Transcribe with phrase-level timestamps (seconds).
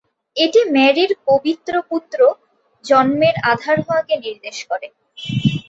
[0.35, 2.19] এটি মেরির পবিত্র পুত্র
[2.85, 4.87] জন্মের আধার হওয়াকে নির্দেশ করে।